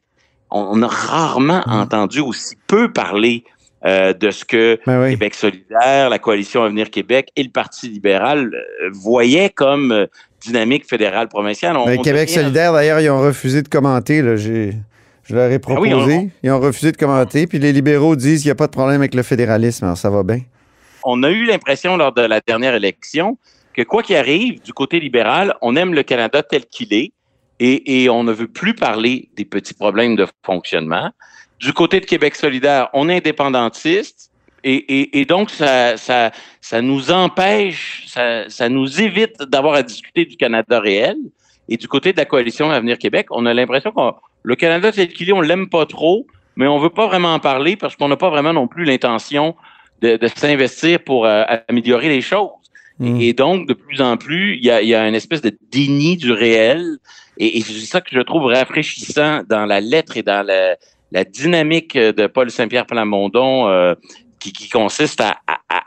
on, 0.52 0.62
on 0.72 0.82
a 0.84 0.88
rarement 0.88 1.64
Mm. 1.66 1.80
entendu 1.82 2.20
aussi 2.20 2.56
peu 2.68 2.92
parler 2.92 3.44
euh, 3.88 4.14
de 4.14 4.30
ce 4.32 4.44
que 4.46 4.78
Ben 4.86 5.02
oui. 5.04 5.12
Québec 5.12 5.34
solidaire, 5.34 6.10
la 6.10 6.20
coalition 6.20 6.64
Avenir 6.64 6.90
Québec 6.92 7.30
et 7.36 7.44
le 7.44 7.50
Parti 7.50 7.88
libéral 7.90 8.52
euh, 8.54 8.90
voyaient 8.94 9.50
comme 9.50 9.92
euh, 9.92 10.06
dynamique 10.42 10.88
fédérale 10.88 11.28
provinciale. 11.30 11.78
On- 11.78 11.86
Ben, 11.86 11.98
on 12.00 12.02
Québec 12.04 12.28
devient- 12.28 12.40
solidaire, 12.42 12.74
d'ailleurs, 12.74 13.00
ils 13.00 13.10
ont 13.10 13.22
refusé 13.22 13.62
de 13.64 13.68
commenter. 13.70 14.22
Là. 14.22 14.36
J'ai- 14.36 14.74
Je 15.24 15.36
leur 15.36 15.52
ai 15.52 15.60
proposé. 15.60 15.92
Ah 15.92 15.98
oui, 16.08 16.14
on- 16.16 16.32
Ils 16.44 16.52
ont 16.52 16.60
refusé 16.60 16.92
de 16.92 16.98
commenter. 16.98 17.48
Puis 17.48 17.60
les 17.60 17.74
libéraux 17.74 18.16
disent 18.16 18.42
qu'il 18.44 18.48
n'y 18.50 18.52
a 18.54 18.56
pas 18.56 18.68
de 18.68 18.72
problème 18.72 19.02
avec 19.02 19.14
le 19.16 19.24
fédéralisme. 19.24 19.84
Alors, 19.86 19.98
ça 19.98 20.10
va 20.10 20.24
bien. 20.24 20.40
on 21.04 21.24
a 21.24 21.30
eu 21.32 21.46
l'impression 21.46 21.96
lors 21.98 22.14
de 22.14 22.22
la 22.22 22.40
dernière 22.46 22.76
élection 22.76 23.38
que 23.74 23.82
quoi 23.84 24.04
qu'il 24.04 24.16
arrive, 24.18 24.62
du 24.62 24.74
côté 24.74 25.00
libéral, 25.00 25.54
on 25.62 25.76
aime 25.78 25.94
le 25.94 26.04
Canada 26.04 26.42
tel 26.44 26.66
qu'il 26.66 26.94
est 26.94 27.12
et, 27.60 28.04
et 28.04 28.10
on 28.10 28.24
ne 28.24 28.32
veut 28.34 28.48
plus 28.48 28.74
parler 28.74 29.30
des 29.38 29.46
petits 29.46 29.74
problèmes 29.74 30.16
de 30.18 30.26
fonctionnement. 30.46 31.12
Du 31.60 31.74
côté 31.74 32.00
de 32.00 32.06
Québec 32.06 32.36
solidaire, 32.36 32.90
on 32.94 33.10
est 33.10 33.18
indépendantiste 33.18 34.32
et, 34.64 34.76
et, 34.76 35.20
et 35.22 35.26
donc 35.26 35.50
ça, 35.50 35.98
ça, 35.98 36.32
ça 36.62 36.82
nous 36.82 37.12
empêche, 37.12 38.06
ça, 38.08 38.50
ça 38.50 38.70
nous 38.70 39.02
évite 39.02 39.42
d'avoir 39.44 39.76
à 39.76 39.84
discuter 39.84 40.26
du 40.26 40.36
Canada 40.36 40.80
réel. 40.80 41.16
Et 41.70 41.78
du 41.78 41.88
côté 41.88 42.14
de 42.14 42.18
la 42.18 42.26
coalition 42.26 42.70
Avenir 42.72 42.98
Québec, 42.98 43.28
on 43.32 43.46
a 43.46 43.54
l'impression 43.54 43.92
que 43.92 44.02
le 44.44 44.56
Canada 44.56 44.92
tel 44.92 45.10
qu'il 45.10 45.30
est, 45.30 45.34
on 45.34 45.42
l'aime 45.42 45.70
pas 45.70 45.86
trop, 45.86 46.26
mais 46.56 46.68
on 46.68 46.80
veut 46.80 46.90
pas 46.90 47.08
vraiment 47.08 47.34
en 47.34 47.40
parler 47.40 47.76
parce 47.76 47.96
qu'on 47.96 48.08
n'a 48.08 48.18
pas 48.18 48.30
vraiment 48.30 48.54
non 48.54 48.68
plus 48.68 48.84
l'intention 48.84 49.56
de, 50.02 50.18
de 50.18 50.28
s'investir 50.28 51.00
pour 51.04 51.26
euh, 51.26 51.44
améliorer 51.68 52.10
les 52.10 52.22
choses. 52.22 52.52
Mm. 53.00 53.22
Et, 53.22 53.30
et 53.30 53.34
donc, 53.34 53.68
de 53.68 53.74
plus 53.74 54.02
en 54.02 54.18
plus, 54.18 54.56
il 54.56 54.66
y 54.66 54.72
a, 54.72 54.82
y 54.82 54.96
a 54.96 55.08
une 55.08 55.16
espèce 55.16 55.42
de 55.42 55.56
déni 55.72 56.18
du 56.18 56.32
réel. 56.32 56.98
Et, 57.38 57.58
et 57.58 57.62
c'est 57.62 57.74
ça 57.86 58.02
que 58.02 58.10
je 58.12 58.22
trouve 58.22 58.46
rafraîchissant 58.46 59.44
dans 59.48 59.66
la 59.66 59.82
lettre 59.82 60.18
et 60.18 60.24
dans 60.24 60.46
la, 60.46 60.76
la 61.12 61.24
dynamique 61.24 61.98
de 61.98 62.28
Paul 62.28 62.52
Saint-Pierre 62.52 62.86
Plamondon 62.86 63.68
euh, 63.68 63.96
qui, 64.40 64.70
consiste 64.70 65.22
à 65.22 65.38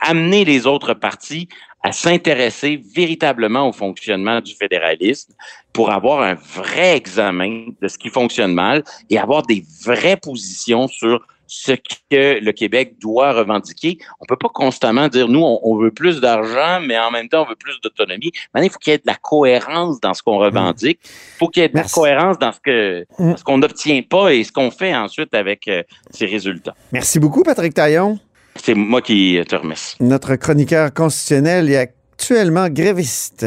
amener 0.01 0.45
les 0.45 0.67
autres 0.67 0.93
partis 0.93 1.47
à 1.83 1.91
s'intéresser 1.91 2.81
véritablement 2.93 3.67
au 3.67 3.71
fonctionnement 3.71 4.39
du 4.39 4.53
fédéralisme 4.53 5.33
pour 5.73 5.89
avoir 5.91 6.21
un 6.21 6.35
vrai 6.35 6.95
examen 6.95 7.67
de 7.81 7.87
ce 7.87 7.97
qui 7.97 8.09
fonctionne 8.09 8.53
mal 8.53 8.83
et 9.09 9.17
avoir 9.17 9.41
des 9.43 9.63
vraies 9.83 10.17
positions 10.17 10.87
sur 10.87 11.25
ce 11.53 11.73
que 11.73 12.39
le 12.39 12.51
Québec 12.53 12.93
doit 13.01 13.33
revendiquer. 13.33 13.97
On 14.21 14.25
peut 14.25 14.37
pas 14.37 14.47
constamment 14.47 15.09
dire, 15.09 15.27
nous, 15.27 15.41
on, 15.41 15.59
on 15.63 15.75
veut 15.75 15.91
plus 15.91 16.21
d'argent, 16.21 16.79
mais 16.81 16.97
en 16.97 17.11
même 17.11 17.27
temps, 17.27 17.43
on 17.43 17.49
veut 17.49 17.57
plus 17.57 17.77
d'autonomie. 17.83 18.31
Maintenant, 18.53 18.67
il 18.67 18.71
faut 18.71 18.79
qu'il 18.79 18.91
y 18.91 18.93
ait 18.93 18.99
de 18.99 19.03
la 19.05 19.15
cohérence 19.15 19.99
dans 19.99 20.13
ce 20.13 20.23
qu'on 20.23 20.37
revendique. 20.37 20.99
Il 21.03 21.37
faut 21.39 21.49
qu'il 21.49 21.61
y 21.61 21.65
ait 21.65 21.69
de 21.69 21.73
Merci. 21.75 21.99
la 21.99 22.01
cohérence 22.01 22.39
dans 22.39 22.53
ce 22.53 22.59
que 22.63 23.05
Mm. 23.19 23.35
ce 23.35 23.43
qu'on 23.43 23.57
n'obtient 23.57 24.01
pas 24.01 24.33
et 24.33 24.45
ce 24.45 24.51
qu'on 24.53 24.71
fait 24.71 24.95
ensuite 24.95 25.33
avec 25.33 25.67
euh, 25.67 25.83
ces 26.09 26.25
résultats. 26.25 26.73
Merci 26.93 27.19
beaucoup, 27.19 27.43
Patrick 27.43 27.73
Taillon. 27.73 28.17
C'est 28.55 28.73
moi 28.73 29.01
qui 29.01 29.37
te 29.47 29.55
remercie. 29.55 29.95
Notre 29.99 30.35
chroniqueur 30.37 30.93
constitutionnel 30.93 31.69
est 31.69 31.77
actuellement 31.77 32.69
gréviste. 32.69 33.45